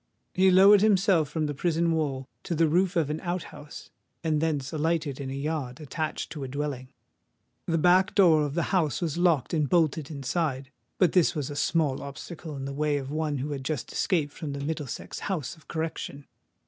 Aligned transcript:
He 0.33 0.49
lowered 0.49 0.81
himself 0.81 1.29
from 1.29 1.45
the 1.45 1.53
prison 1.53 1.91
wall 1.91 2.27
to 2.41 2.55
the 2.55 2.67
roof 2.67 2.95
of 2.95 3.11
an 3.11 3.19
out 3.19 3.43
house, 3.53 3.91
and 4.23 4.41
thence 4.41 4.73
alighted 4.73 5.19
in 5.21 5.29
a 5.29 5.35
yard 5.35 5.79
attached 5.79 6.31
to 6.31 6.43
a 6.43 6.47
dwelling. 6.47 6.91
The 7.67 7.77
back 7.77 8.15
door 8.15 8.41
of 8.41 8.55
the 8.55 8.63
house 8.73 8.99
was 8.99 9.19
locked 9.19 9.53
and 9.53 9.69
bolted 9.69 10.09
inside: 10.09 10.71
but 10.97 11.11
this 11.11 11.35
was 11.35 11.51
a 11.51 11.55
small 11.55 12.01
obstacle 12.01 12.55
in 12.55 12.65
the 12.65 12.73
way 12.73 12.97
of 12.97 13.11
one 13.11 13.37
who 13.37 13.51
had 13.51 13.63
just 13.63 13.91
escaped 13.91 14.33
from 14.33 14.53
the 14.53 14.59
Middlesex 14.65 15.19
House 15.19 15.55
of 15.55 15.67
Correction. 15.67 16.25